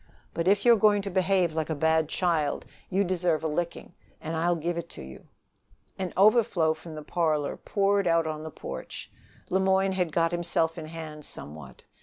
But 0.33 0.47
if 0.47 0.65
you 0.65 0.73
are 0.73 0.77
going 0.77 1.03
to 1.03 1.11
behave 1.11 1.53
like 1.53 1.69
a 1.69 1.75
bad 1.75 2.09
child, 2.09 2.65
you 2.89 3.03
deserve 3.03 3.43
a 3.43 3.47
licking, 3.47 3.93
and 4.19 4.35
I'll 4.35 4.55
give 4.55 4.75
it 4.75 4.89
to 4.97 5.03
you." 5.03 5.27
An 5.99 6.11
overflow 6.17 6.73
from 6.73 6.95
the 6.95 7.03
parlor 7.03 7.55
poured 7.55 8.07
out 8.07 8.25
on 8.25 8.41
the 8.41 8.49
porch. 8.49 9.11
Le 9.51 9.59
Moyne 9.59 9.91
had 9.91 10.11
got 10.11 10.31
himself 10.31 10.79
in 10.79 10.87
hand 10.87 11.23
somewhat. 11.23 11.83